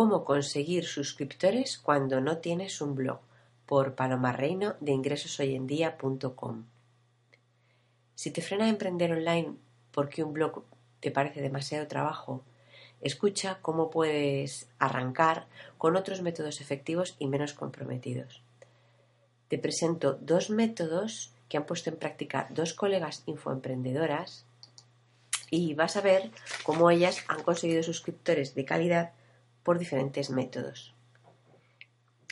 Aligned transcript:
Cómo 0.00 0.24
conseguir 0.24 0.86
suscriptores 0.86 1.76
cuando 1.76 2.22
no 2.22 2.38
tienes 2.38 2.80
un 2.80 2.94
blog 2.94 3.20
por 3.66 3.96
Paloma 3.96 4.32
Reino 4.32 4.74
de 4.80 4.92
ingresoshoyendía.com. 4.92 6.64
Si 8.14 8.30
te 8.30 8.40
frena 8.40 8.70
emprender 8.70 9.12
online 9.12 9.56
porque 9.90 10.24
un 10.24 10.32
blog 10.32 10.64
te 11.00 11.10
parece 11.10 11.42
demasiado 11.42 11.86
trabajo, 11.86 12.42
escucha 13.02 13.58
cómo 13.60 13.90
puedes 13.90 14.70
arrancar 14.78 15.48
con 15.76 15.96
otros 15.96 16.22
métodos 16.22 16.62
efectivos 16.62 17.14
y 17.18 17.26
menos 17.26 17.52
comprometidos. 17.52 18.42
Te 19.48 19.58
presento 19.58 20.14
dos 20.14 20.48
métodos 20.48 21.34
que 21.50 21.58
han 21.58 21.66
puesto 21.66 21.90
en 21.90 21.98
práctica 21.98 22.46
dos 22.48 22.72
colegas 22.72 23.22
infoemprendedoras 23.26 24.46
y 25.50 25.74
vas 25.74 25.98
a 25.98 26.00
ver 26.00 26.30
cómo 26.62 26.90
ellas 26.90 27.22
han 27.28 27.42
conseguido 27.42 27.82
suscriptores 27.82 28.54
de 28.54 28.64
calidad 28.64 29.12
por 29.62 29.78
diferentes 29.78 30.30
métodos. 30.30 30.94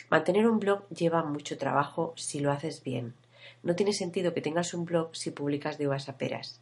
Mantener 0.09 0.47
un 0.47 0.59
blog 0.59 0.87
lleva 0.89 1.23
mucho 1.23 1.57
trabajo 1.57 2.13
si 2.15 2.39
lo 2.39 2.51
haces 2.51 2.83
bien. 2.83 3.13
No 3.61 3.75
tiene 3.75 3.93
sentido 3.93 4.33
que 4.33 4.41
tengas 4.41 4.73
un 4.73 4.85
blog 4.85 5.15
si 5.15 5.31
publicas 5.31 5.77
de 5.77 5.87
uvas 5.87 6.09
a 6.09 6.17
peras. 6.17 6.59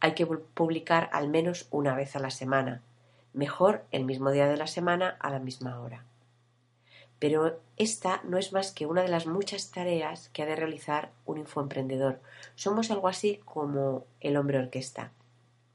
Hay 0.00 0.14
que 0.14 0.26
publicar 0.26 1.08
al 1.12 1.28
menos 1.28 1.66
una 1.70 1.94
vez 1.94 2.14
a 2.14 2.20
la 2.20 2.30
semana, 2.30 2.82
mejor 3.32 3.84
el 3.90 4.04
mismo 4.04 4.30
día 4.30 4.48
de 4.48 4.56
la 4.56 4.66
semana 4.66 5.16
a 5.20 5.30
la 5.30 5.38
misma 5.38 5.80
hora. 5.80 6.04
Pero 7.18 7.58
esta 7.76 8.20
no 8.24 8.38
es 8.38 8.52
más 8.52 8.70
que 8.72 8.86
una 8.86 9.02
de 9.02 9.08
las 9.08 9.26
muchas 9.26 9.70
tareas 9.70 10.28
que 10.28 10.42
ha 10.42 10.46
de 10.46 10.56
realizar 10.56 11.10
un 11.24 11.38
infoemprendedor. 11.38 12.20
Somos 12.54 12.90
algo 12.90 13.08
así 13.08 13.40
como 13.44 14.04
el 14.20 14.36
hombre 14.36 14.58
orquesta. 14.58 15.10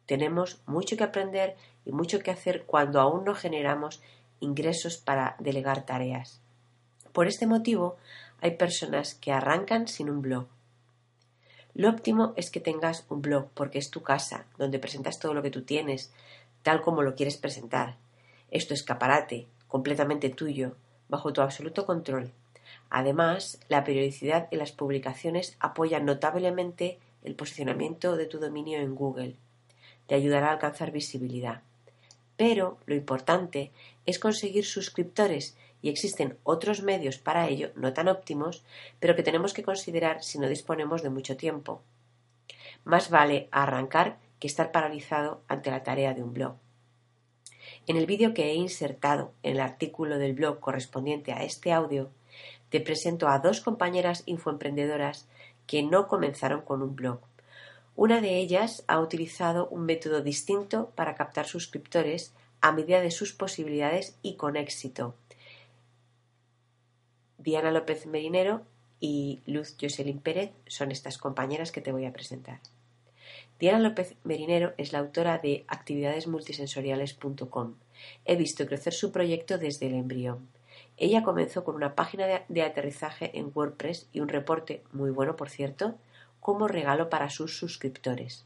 Tenemos 0.06 0.62
mucho 0.66 0.98
que 0.98 1.04
aprender 1.04 1.56
y 1.86 1.92
mucho 1.92 2.20
que 2.20 2.32
hacer 2.32 2.66
cuando 2.66 3.00
aún 3.00 3.24
no 3.24 3.36
generamos 3.36 4.02
ingresos 4.40 4.98
para 4.98 5.36
delegar 5.40 5.86
tareas. 5.86 6.42
Por 7.14 7.28
este 7.28 7.48
motivo, 7.48 7.98
hay 8.42 8.58
personas 8.58 9.16
que 9.16 9.32
arrancan 9.32 9.88
sin 9.88 10.10
un 10.10 10.22
blog. 10.22 10.48
Lo 11.74 11.90
óptimo 11.90 12.34
es 12.36 12.52
que 12.52 12.60
tengas 12.60 13.06
un 13.10 13.22
blog 13.22 13.50
porque 13.54 13.80
es 13.80 13.90
tu 13.90 14.04
casa, 14.04 14.46
donde 14.58 14.80
presentas 14.80 15.20
todo 15.20 15.34
lo 15.34 15.42
que 15.42 15.52
tú 15.52 15.64
tienes, 15.64 16.12
tal 16.62 16.82
como 16.82 17.02
lo 17.02 17.16
quieres 17.16 17.38
presentar. 17.38 17.96
Es 18.52 18.68
tu 18.68 18.74
escaparate, 18.74 19.48
completamente 19.68 20.30
tuyo, 20.30 20.76
bajo 21.08 21.34
tu 21.34 21.42
absoluto 21.42 21.86
control. 21.86 22.32
Además, 22.90 23.60
la 23.70 23.84
periodicidad 23.84 24.48
en 24.52 24.60
las 24.60 24.72
publicaciones 24.72 25.56
apoya 25.60 26.00
notablemente 26.00 27.00
el 27.24 27.36
posicionamiento 27.36 28.18
de 28.18 28.26
tu 28.26 28.40
dominio 28.40 28.80
en 28.80 28.94
Google 28.94 29.38
te 30.08 30.16
ayudará 30.16 30.50
a 30.50 30.54
alcanzar 30.54 30.92
visibilidad. 30.92 31.62
Pero 32.38 32.78
lo 32.86 32.96
importante 32.96 33.72
es 34.06 34.20
conseguir 34.20 34.66
suscriptores 34.66 35.56
y 35.82 35.90
existen 35.90 36.38
otros 36.44 36.82
medios 36.82 37.18
para 37.18 37.48
ello 37.48 37.72
no 37.76 37.94
tan 37.94 38.08
óptimos, 38.08 38.64
pero 39.00 39.16
que 39.16 39.24
tenemos 39.24 39.54
que 39.54 39.64
considerar 39.64 40.24
si 40.24 40.40
no 40.40 40.48
disponemos 40.48 41.04
de 41.04 41.10
mucho 41.10 41.38
tiempo. 41.38 41.82
Más 42.86 43.10
vale 43.10 43.50
arrancar 43.52 44.18
que 44.40 44.48
estar 44.48 44.72
paralizado 44.72 45.42
ante 45.48 45.72
la 45.72 45.84
tarea 45.84 46.14
de 46.14 46.24
un 46.24 46.34
blog. 46.34 46.56
En 47.86 47.98
el 47.98 48.06
vídeo 48.06 48.34
que 48.34 48.52
he 48.52 48.56
insertado 48.56 49.34
en 49.44 49.54
el 49.56 49.62
artículo 49.62 50.18
del 50.18 50.34
blog 50.34 50.60
correspondiente 50.60 51.34
a 51.34 51.44
este 51.44 51.72
audio, 51.74 52.12
te 52.70 52.80
presento 52.80 53.28
a 53.28 53.40
dos 53.40 53.62
compañeras 53.62 54.24
infoemprendedoras 54.26 55.28
que 55.68 55.84
no 55.84 56.08
comenzaron 56.08 56.62
con 56.62 56.82
un 56.82 56.96
blog, 56.96 57.20
una 57.96 58.22
de 58.22 58.38
ellas 58.38 58.84
ha 58.88 59.00
utilizado 59.00 59.68
un 59.68 59.86
método 59.86 60.22
distinto 60.22 60.92
para 60.96 61.16
captar 61.16 61.46
suscriptores 61.46 62.34
a 62.62 62.72
medida 62.72 63.02
de 63.02 63.12
sus 63.12 63.34
posibilidades 63.34 64.18
y 64.22 64.36
con 64.36 64.56
éxito. 64.56 65.16
Diana 67.38 67.72
López 67.72 68.06
Merinero 68.06 68.62
y 69.00 69.42
Luz 69.46 69.76
Jocelyn 69.80 70.20
Pérez 70.20 70.52
son 70.66 70.92
estas 70.92 71.18
compañeras 71.18 71.72
que 71.72 71.82
te 71.82 71.92
voy 71.92 72.06
a 72.06 72.14
presentar. 72.14 72.62
Diana 73.60 73.80
López 73.80 74.16
Merinero 74.24 74.74
es 74.78 74.94
la 74.94 75.00
autora 75.00 75.38
de 75.38 75.66
actividadesmultisensoriales.com. 75.68 77.76
He 78.26 78.36
visto 78.36 78.66
crecer 78.66 78.94
su 78.94 79.12
proyecto 79.12 79.58
desde 79.58 79.88
el 79.88 79.96
embrión. 79.96 80.48
Ella 80.98 81.24
comenzó 81.24 81.64
con 81.64 81.76
una 81.76 81.96
página 81.96 82.44
de, 82.48 82.62
aterrizaje 82.62 83.38
en 83.38 83.52
WordPress 83.54 84.08
y 84.14 84.20
un 84.20 84.30
reporte, 84.30 84.84
muy 84.92 85.12
bueno 85.12 85.36
por 85.36 85.50
cierto, 85.50 85.96
como 86.44 86.68
regalo 86.68 87.10
para 87.10 87.30
sus 87.30 87.58
suscriptores. 87.58 88.46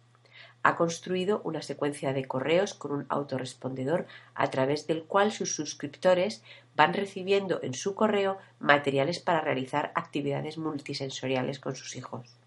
Ha 0.61 0.75
construido 0.75 1.41
una 1.43 1.63
secuencia 1.63 2.13
de 2.13 2.25
correos 2.25 2.75
con 2.75 2.91
un 2.91 3.05
autorrespondedor 3.09 4.05
a 4.35 4.51
través 4.51 4.85
del 4.85 5.03
cual 5.03 5.31
sus 5.31 5.55
suscriptores 5.55 6.43
van 6.75 6.93
recibiendo 6.93 7.59
en 7.63 7.73
su 7.73 7.95
correo 7.95 8.37
materiales 8.59 9.19
para 9.19 9.41
realizar 9.41 9.91
actividades 9.95 10.59
multisensoriales 10.59 11.59
con 11.59 11.75
sus 11.75 11.95
hijos. 11.95 12.37